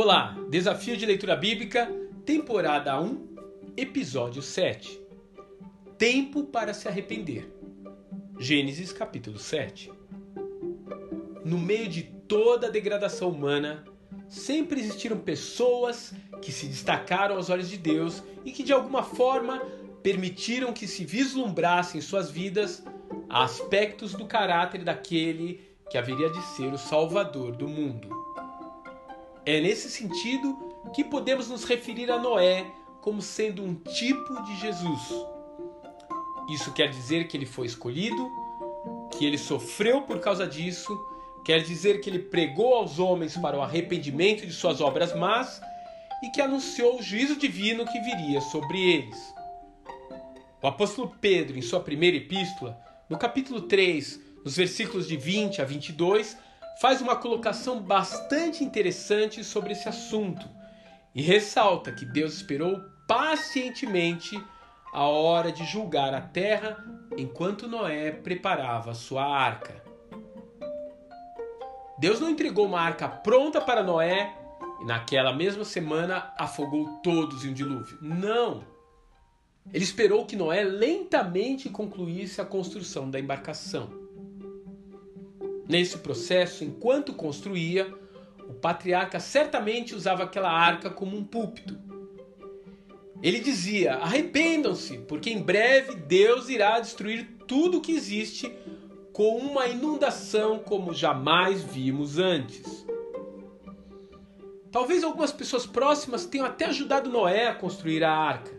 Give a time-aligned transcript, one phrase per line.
[0.00, 1.90] Olá, Desafio de Leitura Bíblica,
[2.24, 4.96] temporada 1, episódio 7.
[5.98, 7.52] Tempo para se arrepender.
[8.38, 9.90] Gênesis capítulo 7.
[11.44, 13.84] No meio de toda a degradação humana,
[14.28, 19.60] sempre existiram pessoas que se destacaram aos olhos de Deus e que de alguma forma
[20.00, 22.84] permitiram que se vislumbrassem em suas vidas
[23.28, 25.60] aspectos do caráter daquele
[25.90, 28.16] que haveria de ser o Salvador do mundo.
[29.50, 30.58] É nesse sentido
[30.92, 32.70] que podemos nos referir a Noé
[33.00, 35.00] como sendo um tipo de Jesus.
[36.50, 38.28] Isso quer dizer que ele foi escolhido,
[39.10, 40.94] que ele sofreu por causa disso,
[41.46, 45.62] quer dizer que ele pregou aos homens para o arrependimento de suas obras más
[46.22, 49.34] e que anunciou o juízo divino que viria sobre eles.
[50.60, 52.78] O apóstolo Pedro, em sua primeira epístola,
[53.08, 56.36] no capítulo 3, nos versículos de 20 a 22,
[56.80, 60.48] faz uma colocação bastante interessante sobre esse assunto
[61.14, 64.40] e ressalta que Deus esperou pacientemente
[64.92, 66.84] a hora de julgar a terra
[67.16, 69.82] enquanto Noé preparava sua arca.
[71.98, 74.36] Deus não entregou uma arca pronta para Noé
[74.80, 77.98] e naquela mesma semana afogou todos em um dilúvio.
[78.00, 78.64] Não!
[79.72, 84.07] Ele esperou que Noé lentamente concluísse a construção da embarcação.
[85.68, 87.94] Nesse processo, enquanto construía,
[88.48, 91.78] o patriarca certamente usava aquela arca como um púlpito.
[93.22, 98.50] Ele dizia: arrependam-se, porque em breve Deus irá destruir tudo que existe
[99.12, 102.86] com uma inundação como jamais vimos antes.
[104.70, 108.58] Talvez algumas pessoas próximas tenham até ajudado Noé a construir a arca.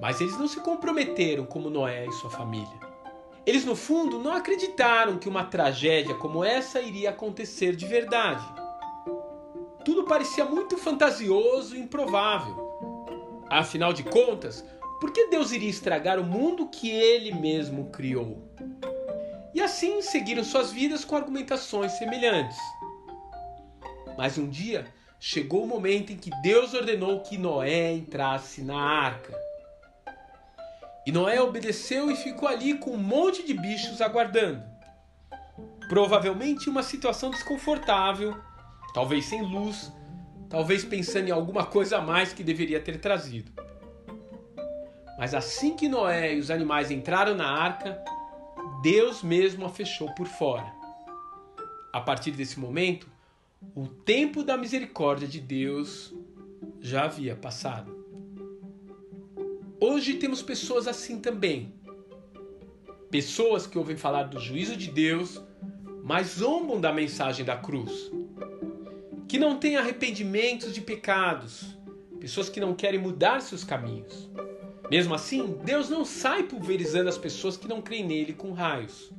[0.00, 2.89] Mas eles não se comprometeram como Noé e sua família.
[3.46, 8.44] Eles, no fundo, não acreditaram que uma tragédia como essa iria acontecer de verdade.
[9.84, 12.68] Tudo parecia muito fantasioso e improvável.
[13.48, 14.64] Afinal de contas,
[15.00, 18.42] por que Deus iria estragar o mundo que ele mesmo criou?
[19.54, 22.58] E assim seguiram suas vidas com argumentações semelhantes.
[24.16, 24.86] Mas um dia
[25.18, 29.49] chegou o momento em que Deus ordenou que Noé entrasse na arca.
[31.06, 34.62] E Noé obedeceu e ficou ali com um monte de bichos aguardando.
[35.88, 38.36] Provavelmente uma situação desconfortável,
[38.92, 39.90] talvez sem luz,
[40.48, 43.50] talvez pensando em alguma coisa a mais que deveria ter trazido.
[45.18, 48.02] Mas assim que Noé e os animais entraram na arca,
[48.82, 50.72] Deus mesmo a fechou por fora.
[51.92, 53.08] A partir desse momento,
[53.74, 56.14] o tempo da misericórdia de Deus
[56.80, 57.99] já havia passado.
[59.82, 61.72] Hoje temos pessoas assim também.
[63.10, 65.42] Pessoas que ouvem falar do juízo de Deus,
[66.04, 68.12] mas zombam da mensagem da cruz.
[69.26, 71.78] Que não têm arrependimentos de pecados.
[72.20, 74.28] Pessoas que não querem mudar seus caminhos.
[74.90, 79.10] Mesmo assim, Deus não sai pulverizando as pessoas que não creem nele com raios.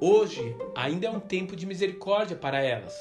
[0.00, 2.94] Hoje ainda é um tempo de misericórdia para elas.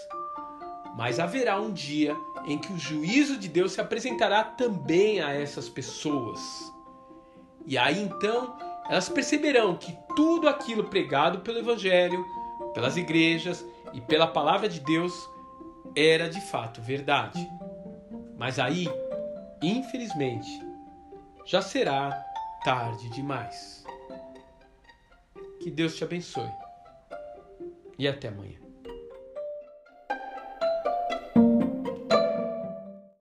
[0.95, 2.15] Mas haverá um dia
[2.49, 6.39] em que o juízo de Deus se apresentará também a essas pessoas.
[7.65, 8.57] E aí então
[8.89, 12.25] elas perceberão que tudo aquilo pregado pelo Evangelho,
[12.73, 15.13] pelas igrejas e pela palavra de Deus
[15.95, 17.47] era de fato verdade.
[18.35, 18.87] Mas aí,
[19.61, 20.49] infelizmente,
[21.45, 22.11] já será
[22.63, 23.83] tarde demais.
[25.61, 26.49] Que Deus te abençoe
[27.97, 28.68] e até amanhã.